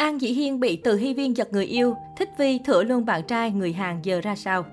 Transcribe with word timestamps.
An 0.00 0.20
Dĩ 0.20 0.32
Hiên 0.32 0.60
bị 0.60 0.76
Từ 0.76 0.96
Hy 0.96 1.14
Viên 1.14 1.36
giật 1.36 1.52
người 1.52 1.64
yêu, 1.64 1.96
thích 2.16 2.28
Vi 2.38 2.58
thửa 2.58 2.82
luôn 2.82 3.04
bạn 3.04 3.22
trai 3.22 3.50
người 3.50 3.72
Hàn 3.72 4.02
giờ 4.02 4.20
ra 4.20 4.36
sao? 4.36 4.64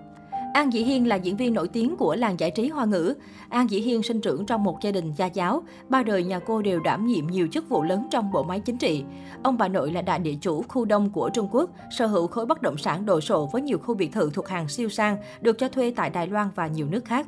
An 0.53 0.73
Dĩ 0.73 0.83
Hiên 0.83 1.07
là 1.07 1.15
diễn 1.15 1.37
viên 1.37 1.53
nổi 1.53 1.67
tiếng 1.67 1.95
của 1.97 2.15
làng 2.15 2.39
giải 2.39 2.51
trí 2.51 2.67
hoa 2.69 2.85
ngữ. 2.85 3.13
An 3.49 3.69
Dĩ 3.69 3.79
Hiên 3.79 4.03
sinh 4.03 4.21
trưởng 4.21 4.45
trong 4.45 4.63
một 4.63 4.77
gia 4.81 4.91
đình 4.91 5.13
gia 5.17 5.25
giáo. 5.25 5.63
Ba 5.89 6.03
đời 6.03 6.23
nhà 6.23 6.39
cô 6.39 6.61
đều 6.61 6.79
đảm 6.79 7.07
nhiệm 7.07 7.27
nhiều 7.27 7.47
chức 7.51 7.69
vụ 7.69 7.83
lớn 7.83 8.07
trong 8.11 8.31
bộ 8.31 8.43
máy 8.43 8.59
chính 8.59 8.77
trị. 8.77 9.03
Ông 9.43 9.57
bà 9.57 9.67
nội 9.67 9.91
là 9.91 10.01
đại 10.01 10.19
địa 10.19 10.35
chủ 10.41 10.63
khu 10.67 10.85
đông 10.85 11.09
của 11.09 11.29
Trung 11.33 11.47
Quốc, 11.51 11.69
sở 11.97 12.05
hữu 12.05 12.27
khối 12.27 12.45
bất 12.45 12.61
động 12.61 12.77
sản 12.77 13.05
đồ 13.05 13.21
sộ 13.21 13.45
với 13.45 13.61
nhiều 13.61 13.77
khu 13.77 13.95
biệt 13.95 14.13
thự 14.13 14.29
thuộc 14.33 14.47
hàng 14.47 14.67
siêu 14.69 14.89
sang, 14.89 15.17
được 15.41 15.57
cho 15.57 15.69
thuê 15.69 15.93
tại 15.95 16.09
Đài 16.09 16.27
Loan 16.27 16.49
và 16.55 16.67
nhiều 16.67 16.87
nước 16.87 17.05
khác. 17.05 17.27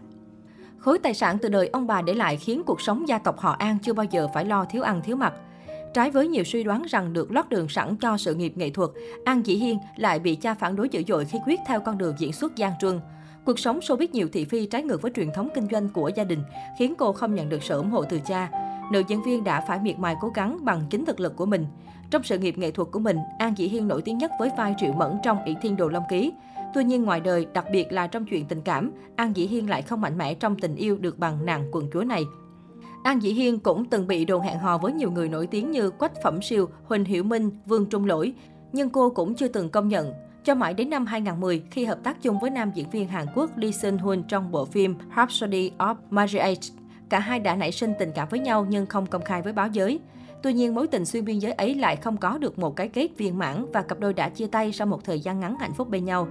Khối 0.77 0.99
tài 0.99 1.13
sản 1.13 1.37
từ 1.41 1.49
đời 1.49 1.67
ông 1.67 1.87
bà 1.87 2.01
để 2.01 2.13
lại 2.13 2.37
khiến 2.37 2.63
cuộc 2.65 2.81
sống 2.81 3.07
gia 3.07 3.17
tộc 3.17 3.39
họ 3.39 3.55
An 3.59 3.77
chưa 3.83 3.93
bao 3.93 4.05
giờ 4.11 4.27
phải 4.33 4.45
lo 4.45 4.65
thiếu 4.65 4.83
ăn 4.83 5.01
thiếu 5.05 5.15
mặc. 5.15 5.33
Trái 5.93 6.11
với 6.11 6.27
nhiều 6.27 6.43
suy 6.43 6.63
đoán 6.63 6.83
rằng 6.89 7.13
được 7.13 7.31
lót 7.31 7.49
đường 7.49 7.69
sẵn 7.69 7.95
cho 7.95 8.17
sự 8.17 8.35
nghiệp 8.35 8.53
nghệ 8.55 8.69
thuật, 8.69 8.89
An 9.25 9.45
Dĩ 9.45 9.55
Hiên 9.55 9.77
lại 9.95 10.19
bị 10.19 10.35
cha 10.35 10.53
phản 10.53 10.75
đối 10.75 10.89
dữ 10.89 11.03
dội 11.07 11.25
khi 11.25 11.39
quyết 11.45 11.59
theo 11.67 11.79
con 11.79 11.97
đường 11.97 12.15
diễn 12.19 12.33
xuất 12.33 12.55
gian 12.55 12.71
truân. 12.79 12.99
Cuộc 13.45 13.59
sống 13.59 13.79
showbiz 13.79 14.07
nhiều 14.11 14.27
thị 14.33 14.45
phi 14.45 14.65
trái 14.65 14.83
ngược 14.83 15.01
với 15.01 15.11
truyền 15.15 15.29
thống 15.35 15.49
kinh 15.55 15.67
doanh 15.71 15.89
của 15.89 16.11
gia 16.15 16.23
đình, 16.23 16.39
khiến 16.79 16.93
cô 16.97 17.13
không 17.13 17.35
nhận 17.35 17.49
được 17.49 17.63
sự 17.63 17.77
ủng 17.77 17.89
hộ 17.89 18.03
từ 18.03 18.19
cha. 18.27 18.49
Nữ 18.91 19.03
diễn 19.07 19.23
viên 19.23 19.43
đã 19.43 19.61
phải 19.61 19.79
miệt 19.79 19.99
mài 19.99 20.15
cố 20.21 20.31
gắng 20.35 20.57
bằng 20.65 20.81
chính 20.89 21.05
thực 21.05 21.19
lực 21.19 21.35
của 21.35 21.45
mình. 21.45 21.65
Trong 22.11 22.23
sự 22.23 22.37
nghiệp 22.37 22.57
nghệ 22.57 22.71
thuật 22.71 22.87
của 22.91 22.99
mình, 22.99 23.17
An 23.39 23.53
Dĩ 23.57 23.67
Hiên 23.67 23.87
nổi 23.87 24.01
tiếng 24.01 24.17
nhất 24.17 24.31
với 24.39 24.49
vai 24.57 24.75
Triệu 24.77 24.93
Mẫn 24.93 25.17
trong 25.23 25.43
ỷ 25.45 25.55
Thiên 25.61 25.77
Đồ 25.77 25.89
Long 25.89 26.03
Ký. 26.09 26.31
Tuy 26.73 26.83
nhiên 26.83 27.03
ngoài 27.03 27.19
đời, 27.19 27.47
đặc 27.53 27.65
biệt 27.71 27.91
là 27.91 28.07
trong 28.07 28.25
chuyện 28.25 28.45
tình 28.45 28.61
cảm, 28.61 28.91
An 29.15 29.35
Dĩ 29.35 29.47
Hiên 29.47 29.69
lại 29.69 29.81
không 29.81 30.01
mạnh 30.01 30.17
mẽ 30.17 30.33
trong 30.33 30.55
tình 30.59 30.75
yêu 30.75 30.97
được 30.97 31.19
bằng 31.19 31.45
nàng 31.45 31.69
quần 31.71 31.89
chúa 31.93 32.03
này. 32.03 32.23
An 33.03 33.23
Dĩ 33.23 33.33
Hiên 33.33 33.59
cũng 33.59 33.85
từng 33.85 34.07
bị 34.07 34.25
đồn 34.25 34.41
hẹn 34.41 34.59
hò 34.59 34.77
với 34.77 34.93
nhiều 34.93 35.11
người 35.11 35.29
nổi 35.29 35.47
tiếng 35.47 35.71
như 35.71 35.89
Quách 35.89 36.21
Phẩm 36.23 36.41
Siêu, 36.41 36.69
Huỳnh 36.83 37.05
Hiểu 37.05 37.23
Minh, 37.23 37.51
Vương 37.65 37.85
Trung 37.85 38.05
Lỗi, 38.05 38.33
nhưng 38.73 38.89
cô 38.89 39.09
cũng 39.09 39.35
chưa 39.35 39.47
từng 39.47 39.69
công 39.69 39.87
nhận. 39.87 40.13
Cho 40.43 40.55
mãi 40.55 40.73
đến 40.73 40.89
năm 40.89 41.05
2010, 41.05 41.63
khi 41.71 41.85
hợp 41.85 41.99
tác 42.03 42.21
chung 42.21 42.39
với 42.39 42.49
nam 42.49 42.71
diễn 42.75 42.89
viên 42.89 43.07
Hàn 43.07 43.25
Quốc 43.35 43.57
Lee 43.57 43.71
Seung 43.71 43.97
Hoon 43.97 44.23
trong 44.23 44.51
bộ 44.51 44.65
phim 44.65 44.95
Rhapsody 45.15 45.71
of 45.77 45.95
Marriage, 46.09 46.69
cả 47.09 47.19
hai 47.19 47.39
đã 47.39 47.55
nảy 47.55 47.71
sinh 47.71 47.93
tình 47.99 48.11
cảm 48.15 48.27
với 48.29 48.39
nhau 48.39 48.65
nhưng 48.69 48.85
không 48.85 49.05
công 49.05 49.23
khai 49.23 49.41
với 49.41 49.53
báo 49.53 49.67
giới. 49.67 49.99
Tuy 50.43 50.53
nhiên, 50.53 50.75
mối 50.75 50.87
tình 50.87 51.05
xuyên 51.05 51.25
biên 51.25 51.39
giới 51.39 51.51
ấy 51.51 51.75
lại 51.75 51.95
không 51.95 52.17
có 52.17 52.37
được 52.37 52.59
một 52.59 52.75
cái 52.75 52.87
kết 52.87 53.07
viên 53.17 53.37
mãn 53.37 53.65
và 53.73 53.81
cặp 53.81 53.99
đôi 53.99 54.13
đã 54.13 54.29
chia 54.29 54.47
tay 54.47 54.71
sau 54.71 54.87
một 54.87 55.03
thời 55.03 55.19
gian 55.19 55.39
ngắn 55.39 55.55
hạnh 55.59 55.73
phúc 55.73 55.89
bên 55.89 56.05
nhau. 56.05 56.27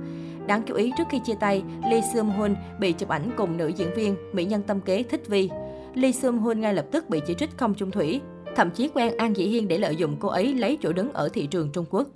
Đáng 0.46 0.62
chú 0.66 0.74
ý, 0.74 0.92
trước 0.98 1.04
khi 1.10 1.18
chia 1.18 1.34
tay, 1.40 1.62
Lee 1.90 2.00
Seung 2.14 2.30
Hoon 2.30 2.56
bị 2.80 2.92
chụp 2.92 3.08
ảnh 3.08 3.30
cùng 3.36 3.56
nữ 3.56 3.68
diễn 3.68 3.94
viên, 3.96 4.16
mỹ 4.32 4.44
nhân 4.44 4.62
tâm 4.62 4.80
kế 4.80 5.02
Thích 5.02 5.22
Vi. 5.28 5.50
Lee 5.94 6.12
Seung 6.12 6.38
Hoon 6.38 6.60
ngay 6.60 6.74
lập 6.74 6.86
tức 6.90 7.10
bị 7.10 7.20
chỉ 7.26 7.34
trích 7.34 7.58
không 7.58 7.74
chung 7.74 7.90
thủy, 7.90 8.20
thậm 8.56 8.70
chí 8.70 8.88
quen 8.88 9.16
An 9.16 9.36
Dĩ 9.36 9.44
Hiên 9.44 9.68
để 9.68 9.78
lợi 9.78 9.96
dụng 9.96 10.16
cô 10.20 10.28
ấy 10.28 10.54
lấy 10.54 10.78
chỗ 10.82 10.92
đứng 10.92 11.12
ở 11.12 11.28
thị 11.28 11.46
trường 11.46 11.70
Trung 11.72 11.84
Quốc. 11.90 12.08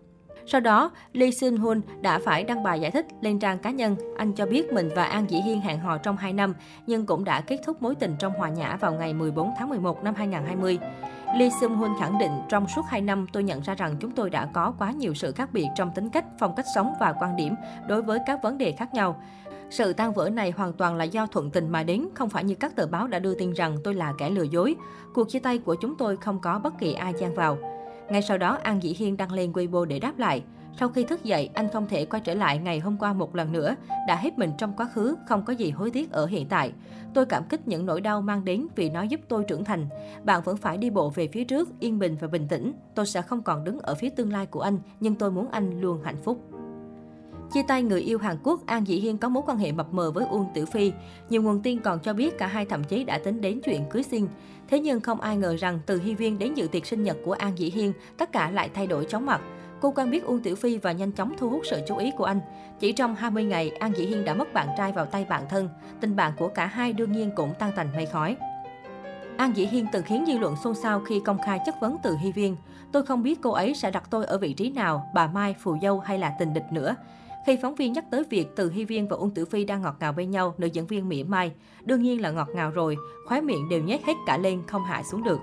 Sau 0.46 0.60
đó, 0.60 0.90
Lee 1.12 1.30
Seung 1.30 1.56
Hoon 1.56 1.80
đã 2.00 2.18
phải 2.18 2.44
đăng 2.44 2.62
bài 2.62 2.80
giải 2.80 2.90
thích 2.90 3.06
lên 3.20 3.38
trang 3.38 3.58
cá 3.58 3.70
nhân. 3.70 3.96
Anh 4.16 4.32
cho 4.32 4.46
biết 4.46 4.72
mình 4.72 4.88
và 4.96 5.04
An 5.04 5.30
Dĩ 5.30 5.36
Hiên 5.36 5.60
hẹn 5.60 5.78
hò 5.78 5.98
trong 5.98 6.16
2 6.16 6.32
năm, 6.32 6.54
nhưng 6.86 7.06
cũng 7.06 7.24
đã 7.24 7.40
kết 7.40 7.60
thúc 7.66 7.82
mối 7.82 7.94
tình 7.94 8.16
trong 8.18 8.32
hòa 8.32 8.48
nhã 8.48 8.76
vào 8.76 8.92
ngày 8.92 9.14
14 9.14 9.50
tháng 9.58 9.68
11 9.68 10.04
năm 10.04 10.14
2020. 10.14 10.78
Lee 11.34 11.50
Seung 11.60 11.76
Hun 11.76 11.90
khẳng 12.00 12.18
định 12.18 12.32
trong 12.48 12.68
suốt 12.68 12.82
2 12.88 13.00
năm 13.00 13.26
tôi 13.32 13.42
nhận 13.42 13.60
ra 13.60 13.74
rằng 13.74 13.96
chúng 14.00 14.10
tôi 14.10 14.30
đã 14.30 14.46
có 14.46 14.72
quá 14.78 14.90
nhiều 14.90 15.14
sự 15.14 15.32
khác 15.32 15.48
biệt 15.52 15.66
trong 15.76 15.90
tính 15.94 16.10
cách, 16.10 16.24
phong 16.38 16.54
cách 16.54 16.66
sống 16.74 16.94
và 17.00 17.12
quan 17.12 17.36
điểm 17.36 17.54
đối 17.88 18.02
với 18.02 18.18
các 18.26 18.42
vấn 18.42 18.58
đề 18.58 18.72
khác 18.72 18.94
nhau. 18.94 19.22
Sự 19.70 19.92
tan 19.92 20.12
vỡ 20.12 20.30
này 20.30 20.50
hoàn 20.50 20.72
toàn 20.72 20.96
là 20.96 21.04
do 21.04 21.26
thuận 21.26 21.50
tình 21.50 21.68
mà 21.68 21.82
đến, 21.82 22.08
không 22.14 22.28
phải 22.28 22.44
như 22.44 22.54
các 22.54 22.76
tờ 22.76 22.86
báo 22.86 23.06
đã 23.06 23.18
đưa 23.18 23.34
tin 23.34 23.52
rằng 23.52 23.76
tôi 23.84 23.94
là 23.94 24.12
kẻ 24.18 24.30
lừa 24.30 24.42
dối. 24.42 24.76
Cuộc 25.14 25.28
chia 25.28 25.38
tay 25.38 25.58
của 25.58 25.74
chúng 25.74 25.96
tôi 25.96 26.16
không 26.16 26.38
có 26.38 26.58
bất 26.58 26.78
kỳ 26.78 26.92
ai 26.92 27.12
gian 27.18 27.34
vào. 27.34 27.58
Ngay 28.10 28.22
sau 28.22 28.38
đó, 28.38 28.58
An 28.62 28.82
Dĩ 28.82 28.94
Hiên 28.98 29.16
đăng 29.16 29.32
lên 29.32 29.52
Weibo 29.52 29.84
để 29.84 29.98
đáp 29.98 30.18
lại. 30.18 30.42
Sau 30.78 30.88
khi 30.88 31.04
thức 31.04 31.24
dậy, 31.24 31.50
anh 31.54 31.68
không 31.72 31.86
thể 31.88 32.04
quay 32.04 32.20
trở 32.20 32.34
lại 32.34 32.58
ngày 32.58 32.80
hôm 32.80 32.96
qua 32.98 33.12
một 33.12 33.34
lần 33.34 33.52
nữa, 33.52 33.74
đã 34.08 34.16
hết 34.16 34.38
mình 34.38 34.50
trong 34.58 34.72
quá 34.76 34.88
khứ, 34.94 35.16
không 35.28 35.44
có 35.44 35.52
gì 35.52 35.70
hối 35.70 35.90
tiếc 35.90 36.12
ở 36.12 36.26
hiện 36.26 36.48
tại. 36.48 36.72
Tôi 37.14 37.26
cảm 37.26 37.44
kích 37.48 37.68
những 37.68 37.86
nỗi 37.86 38.00
đau 38.00 38.22
mang 38.22 38.44
đến 38.44 38.66
vì 38.76 38.90
nó 38.90 39.02
giúp 39.02 39.20
tôi 39.28 39.44
trưởng 39.44 39.64
thành. 39.64 39.86
Bạn 40.24 40.42
vẫn 40.44 40.56
phải 40.56 40.78
đi 40.78 40.90
bộ 40.90 41.10
về 41.10 41.28
phía 41.28 41.44
trước, 41.44 41.68
yên 41.80 41.98
bình 41.98 42.16
và 42.20 42.28
bình 42.28 42.48
tĩnh. 42.48 42.72
Tôi 42.94 43.06
sẽ 43.06 43.22
không 43.22 43.42
còn 43.42 43.64
đứng 43.64 43.78
ở 43.78 43.94
phía 43.94 44.10
tương 44.10 44.32
lai 44.32 44.46
của 44.46 44.60
anh, 44.60 44.78
nhưng 45.00 45.14
tôi 45.14 45.30
muốn 45.30 45.50
anh 45.50 45.80
luôn 45.80 46.02
hạnh 46.02 46.22
phúc. 46.24 46.40
Chia 47.52 47.62
tay 47.68 47.82
người 47.82 48.00
yêu 48.00 48.18
Hàn 48.18 48.36
Quốc, 48.42 48.66
An 48.66 48.86
Dĩ 48.86 48.96
Hiên 48.96 49.18
có 49.18 49.28
mối 49.28 49.42
quan 49.46 49.58
hệ 49.58 49.72
mập 49.72 49.92
mờ 49.92 50.10
với 50.10 50.26
Uông 50.30 50.46
Tử 50.54 50.66
Phi. 50.66 50.92
Nhiều 51.28 51.42
nguồn 51.42 51.62
tin 51.62 51.80
còn 51.80 51.98
cho 52.00 52.12
biết 52.12 52.38
cả 52.38 52.46
hai 52.46 52.64
thậm 52.64 52.84
chí 52.84 53.04
đã 53.04 53.18
tính 53.18 53.40
đến 53.40 53.60
chuyện 53.64 53.84
cưới 53.90 54.02
xin. 54.02 54.26
Thế 54.68 54.80
nhưng 54.80 55.00
không 55.00 55.20
ai 55.20 55.36
ngờ 55.36 55.56
rằng 55.58 55.78
từ 55.86 56.00
Hy 56.00 56.14
Viên 56.14 56.38
đến 56.38 56.54
dự 56.54 56.66
tiệc 56.66 56.86
sinh 56.86 57.02
nhật 57.02 57.16
của 57.24 57.32
An 57.32 57.58
Dĩ 57.58 57.70
Hiên, 57.70 57.92
tất 58.18 58.32
cả 58.32 58.50
lại 58.50 58.70
thay 58.74 58.86
đổi 58.86 59.04
chóng 59.04 59.26
mặt. 59.26 59.40
Cô 59.82 59.90
quen 59.90 60.10
biết 60.10 60.24
Uông 60.24 60.40
Tiểu 60.40 60.56
Phi 60.56 60.78
và 60.78 60.92
nhanh 60.92 61.12
chóng 61.12 61.34
thu 61.38 61.50
hút 61.50 61.62
sự 61.70 61.80
chú 61.88 61.96
ý 61.96 62.10
của 62.18 62.24
anh. 62.24 62.40
Chỉ 62.80 62.92
trong 62.92 63.14
20 63.14 63.44
ngày, 63.44 63.70
An 63.70 63.92
Dĩ 63.96 64.06
Hiên 64.06 64.24
đã 64.24 64.34
mất 64.34 64.52
bạn 64.52 64.68
trai 64.78 64.92
vào 64.92 65.06
tay 65.06 65.26
bạn 65.28 65.42
thân. 65.48 65.68
Tình 66.00 66.16
bạn 66.16 66.32
của 66.38 66.48
cả 66.48 66.66
hai 66.66 66.92
đương 66.92 67.12
nhiên 67.12 67.30
cũng 67.36 67.52
tan 67.58 67.72
tành 67.76 67.88
mây 67.96 68.06
khói. 68.06 68.36
An 69.36 69.56
Dĩ 69.56 69.66
Hiên 69.66 69.86
từng 69.92 70.02
khiến 70.02 70.24
dư 70.26 70.38
luận 70.38 70.56
xôn 70.64 70.74
xao 70.74 71.00
khi 71.00 71.20
công 71.20 71.38
khai 71.42 71.60
chất 71.66 71.74
vấn 71.80 71.96
từ 72.02 72.16
Hy 72.16 72.32
Viên. 72.32 72.56
Tôi 72.92 73.06
không 73.06 73.22
biết 73.22 73.38
cô 73.42 73.50
ấy 73.50 73.74
sẽ 73.74 73.90
đặt 73.90 74.10
tôi 74.10 74.24
ở 74.24 74.38
vị 74.38 74.52
trí 74.52 74.70
nào, 74.70 75.10
bà 75.14 75.26
Mai, 75.26 75.54
phù 75.60 75.76
dâu 75.82 76.00
hay 76.00 76.18
là 76.18 76.32
tình 76.38 76.54
địch 76.54 76.66
nữa. 76.72 76.96
Khi 77.46 77.58
phóng 77.62 77.74
viên 77.74 77.92
nhắc 77.92 78.04
tới 78.10 78.24
việc 78.30 78.56
Từ 78.56 78.70
Hy 78.70 78.84
Viên 78.84 79.08
và 79.08 79.16
Uông 79.16 79.30
Tử 79.30 79.44
Phi 79.44 79.64
đang 79.64 79.82
ngọt 79.82 79.96
ngào 80.00 80.12
bên 80.12 80.30
nhau, 80.30 80.54
nữ 80.58 80.66
diễn 80.66 80.86
viên 80.86 81.08
mỉa 81.08 81.22
mai. 81.22 81.52
Đương 81.84 82.02
nhiên 82.02 82.20
là 82.20 82.30
ngọt 82.30 82.48
ngào 82.54 82.70
rồi, 82.70 82.96
khóe 83.28 83.40
miệng 83.40 83.68
đều 83.68 83.82
nhét 83.82 84.04
hết 84.04 84.14
cả 84.26 84.38
lên, 84.38 84.62
không 84.66 84.84
hạ 84.84 85.02
xuống 85.10 85.22
được. 85.22 85.40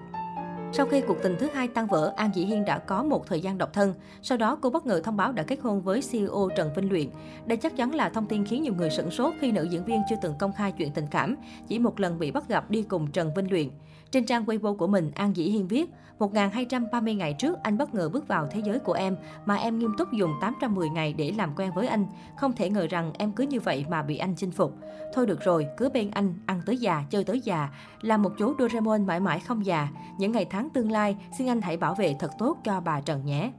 Sau 0.72 0.86
khi 0.86 1.02
cuộc 1.02 1.18
tình 1.24 1.36
thứ 1.40 1.48
hai 1.54 1.68
tan 1.68 1.88
vỡ, 1.88 2.14
An 2.16 2.30
Dĩ 2.34 2.46
Hiên 2.46 2.66
đã 2.66 2.78
có 2.78 3.04
một 3.04 3.28
thời 3.28 3.42
gian 3.42 3.58
độc 3.58 3.74
thân. 3.74 3.94
Sau 4.22 4.38
đó, 4.38 4.58
cô 4.62 4.70
bất 4.70 4.86
ngờ 4.86 5.02
thông 5.04 5.18
báo 5.18 5.32
đã 5.32 5.44
kết 5.44 5.60
hôn 5.62 5.82
với 5.82 6.02
CEO 6.12 6.50
Trần 6.56 6.74
Vinh 6.76 6.90
Luyện. 6.90 7.10
Đây 7.46 7.58
chắc 7.58 7.78
chắn 7.78 7.96
là 7.96 8.10
thông 8.10 8.26
tin 8.26 8.46
khiến 8.46 8.64
nhiều 8.64 8.74
người 8.74 8.90
sửng 8.90 9.12
sốt 9.12 9.34
khi 9.40 9.52
nữ 9.52 9.64
diễn 9.64 9.86
viên 9.86 10.02
chưa 10.10 10.16
từng 10.22 10.34
công 10.40 10.54
khai 10.54 10.72
chuyện 10.72 10.92
tình 10.92 11.08
cảm, 11.12 11.36
chỉ 11.68 11.80
một 11.80 12.00
lần 12.00 12.20
bị 12.20 12.32
bắt 12.32 12.48
gặp 12.48 12.72
đi 12.72 12.84
cùng 12.84 13.12
Trần 13.12 13.34
Vinh 13.36 13.52
Luyện. 13.52 13.70
Trên 14.12 14.26
trang 14.26 14.46
Weibo 14.46 14.76
của 14.76 14.88
mình, 14.88 15.12
An 15.16 15.36
Dĩ 15.36 15.44
Hiên 15.44 15.68
viết, 15.68 15.90
1230 16.20 17.16
ngày 17.16 17.34
trước 17.34 17.58
anh 17.64 17.78
bất 17.78 17.94
ngờ 17.94 18.10
bước 18.10 18.28
vào 18.28 18.48
thế 18.52 18.62
giới 18.66 18.80
của 18.80 18.94
em 18.94 19.18
mà 19.46 19.56
em 19.56 19.80
nghiêm 19.80 19.92
túc 19.98 20.12
dùng 20.12 20.32
810 20.42 20.90
ngày 20.90 21.14
để 21.14 21.32
làm 21.38 21.54
quen 21.56 21.72
với 21.76 21.88
anh. 21.88 22.06
Không 22.38 22.54
thể 22.54 22.70
ngờ 22.70 22.88
rằng 22.90 23.12
em 23.18 23.32
cứ 23.32 23.44
như 23.44 23.60
vậy 23.60 23.86
mà 23.90 24.02
bị 24.02 24.18
anh 24.18 24.36
chinh 24.36 24.52
phục. 24.52 24.76
Thôi 25.14 25.26
được 25.26 25.42
rồi, 25.42 25.68
cứ 25.78 25.90
bên 25.90 26.12
anh, 26.12 26.34
ăn 26.46 26.62
tới 26.66 26.78
già, 26.78 27.04
chơi 27.10 27.24
tới 27.24 27.42
già. 27.42 27.70
Là 28.02 28.18
một 28.18 28.32
chú 28.38 28.54
Doraemon 28.60 29.06
mãi 29.06 29.20
mãi 29.20 29.40
không 29.40 29.66
già. 29.66 29.88
Những 30.18 30.32
ngày 30.32 30.46
tháng 30.50 30.59
tương 30.74 30.92
lai, 30.92 31.18
xin 31.38 31.48
anh 31.48 31.62
hãy 31.62 31.78
bảo 31.78 31.96
vệ 31.96 32.16
thật 32.20 32.32
tốt 32.40 32.58
cho 32.64 32.80
bà 32.80 33.02
Trần 33.02 33.26
nhé. 33.26 33.52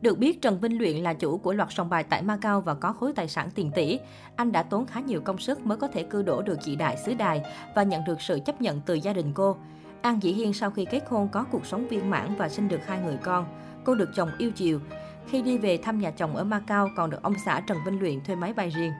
Được 0.00 0.18
biết, 0.18 0.42
Trần 0.42 0.60
Vinh 0.60 0.78
Luyện 0.78 0.96
là 0.96 1.14
chủ 1.14 1.38
của 1.38 1.52
loạt 1.52 1.68
sòng 1.72 1.88
bài 1.88 2.04
tại 2.04 2.22
Macau 2.22 2.60
và 2.60 2.74
có 2.74 2.92
khối 2.92 3.12
tài 3.12 3.28
sản 3.28 3.48
tiền 3.54 3.70
tỷ. 3.74 4.00
Anh 4.36 4.52
đã 4.52 4.62
tốn 4.62 4.86
khá 4.86 5.00
nhiều 5.00 5.20
công 5.20 5.38
sức 5.38 5.66
mới 5.66 5.78
có 5.78 5.88
thể 5.88 6.02
cư 6.02 6.22
đổ 6.22 6.42
được 6.42 6.58
chị 6.62 6.76
đại 6.76 6.96
xứ 6.96 7.14
đài 7.14 7.42
và 7.74 7.82
nhận 7.82 8.04
được 8.04 8.20
sự 8.20 8.38
chấp 8.46 8.60
nhận 8.60 8.80
từ 8.86 8.94
gia 8.94 9.12
đình 9.12 9.32
cô. 9.34 9.56
An 10.02 10.22
Dĩ 10.22 10.32
Hiên 10.32 10.52
sau 10.52 10.70
khi 10.70 10.84
kết 10.84 11.02
hôn 11.08 11.28
có 11.28 11.44
cuộc 11.50 11.66
sống 11.66 11.88
viên 11.88 12.10
mãn 12.10 12.36
và 12.36 12.48
sinh 12.48 12.68
được 12.68 12.86
hai 12.86 12.98
người 13.00 13.16
con. 13.22 13.46
Cô 13.84 13.94
được 13.94 14.10
chồng 14.14 14.30
yêu 14.38 14.50
chiều. 14.50 14.80
Khi 15.26 15.42
đi 15.42 15.58
về 15.58 15.76
thăm 15.76 15.98
nhà 15.98 16.10
chồng 16.10 16.36
ở 16.36 16.44
Macau 16.44 16.88
còn 16.96 17.10
được 17.10 17.22
ông 17.22 17.34
xã 17.44 17.60
Trần 17.60 17.78
Vinh 17.86 18.00
Luyện 18.00 18.24
thuê 18.24 18.36
máy 18.36 18.52
bay 18.52 18.68
riêng. 18.68 18.92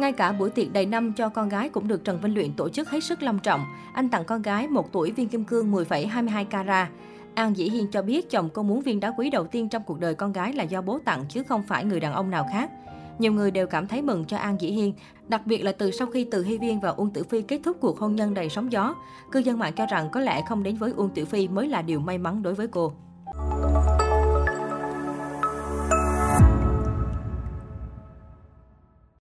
Ngay 0.00 0.12
cả 0.12 0.32
buổi 0.32 0.50
tiệc 0.50 0.72
đầy 0.72 0.86
năm 0.86 1.12
cho 1.12 1.28
con 1.28 1.48
gái 1.48 1.68
cũng 1.68 1.88
được 1.88 2.04
Trần 2.04 2.20
Vinh 2.20 2.34
Luyện 2.34 2.52
tổ 2.52 2.68
chức 2.68 2.90
hết 2.90 3.04
sức 3.04 3.22
long 3.22 3.38
trọng. 3.38 3.64
Anh 3.94 4.08
tặng 4.08 4.24
con 4.24 4.42
gái 4.42 4.68
một 4.68 4.92
tuổi 4.92 5.10
viên 5.10 5.28
kim 5.28 5.44
cương 5.44 5.72
10,22 5.72 6.44
carat. 6.44 6.88
An 7.34 7.56
Dĩ 7.56 7.68
Hiên 7.70 7.86
cho 7.90 8.02
biết 8.02 8.30
chồng 8.30 8.48
cô 8.54 8.62
muốn 8.62 8.80
viên 8.80 9.00
đá 9.00 9.12
quý 9.16 9.30
đầu 9.30 9.46
tiên 9.46 9.68
trong 9.68 9.82
cuộc 9.86 10.00
đời 10.00 10.14
con 10.14 10.32
gái 10.32 10.52
là 10.52 10.64
do 10.64 10.82
bố 10.82 10.98
tặng 10.98 11.24
chứ 11.28 11.42
không 11.42 11.62
phải 11.62 11.84
người 11.84 12.00
đàn 12.00 12.12
ông 12.12 12.30
nào 12.30 12.46
khác. 12.52 12.70
Nhiều 13.18 13.32
người 13.32 13.50
đều 13.50 13.66
cảm 13.66 13.86
thấy 13.86 14.02
mừng 14.02 14.24
cho 14.24 14.36
An 14.36 14.60
Dĩ 14.60 14.68
Hiên, 14.68 14.92
đặc 15.28 15.46
biệt 15.46 15.64
là 15.64 15.72
từ 15.72 15.90
sau 15.90 16.06
khi 16.06 16.24
Từ 16.24 16.44
Hy 16.44 16.58
Viên 16.58 16.80
và 16.80 16.90
Uông 16.90 17.10
Tử 17.10 17.24
Phi 17.24 17.42
kết 17.42 17.60
thúc 17.64 17.76
cuộc 17.80 17.98
hôn 17.98 18.16
nhân 18.16 18.34
đầy 18.34 18.48
sóng 18.48 18.72
gió. 18.72 18.94
Cư 19.32 19.38
dân 19.38 19.58
mạng 19.58 19.72
cho 19.76 19.86
rằng 19.86 20.08
có 20.12 20.20
lẽ 20.20 20.42
không 20.48 20.62
đến 20.62 20.76
với 20.76 20.92
Uông 20.96 21.10
Tử 21.10 21.24
Phi 21.24 21.48
mới 21.48 21.68
là 21.68 21.82
điều 21.82 22.00
may 22.00 22.18
mắn 22.18 22.42
đối 22.42 22.54
với 22.54 22.66
cô. 22.66 22.92